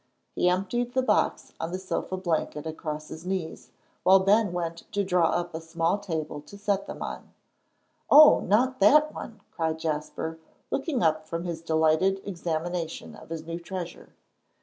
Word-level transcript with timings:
He 0.33 0.49
emptied 0.49 0.95
the 0.95 1.03
box 1.03 1.53
on 1.59 1.71
the 1.71 1.77
sofa 1.77 2.17
blanket 2.17 2.65
across 2.65 3.09
his 3.09 3.23
knees, 3.23 3.69
while 4.01 4.17
Ben 4.19 4.51
went 4.51 4.77
to 4.93 5.03
draw 5.03 5.29
up 5.29 5.53
a 5.53 5.61
small 5.61 5.99
table 5.99 6.41
to 6.41 6.57
set 6.57 6.87
them 6.87 7.03
on. 7.03 7.31
"Oh, 8.09 8.39
not 8.39 8.79
that 8.79 9.13
one," 9.13 9.41
cried 9.51 9.77
Jasper, 9.77 10.39
looking 10.71 11.03
up 11.03 11.27
from 11.27 11.43
his 11.43 11.61
delighted 11.61 12.19
examination 12.25 13.15
of 13.15 13.29
his 13.29 13.45
new 13.45 13.59
treasure. 13.59 14.15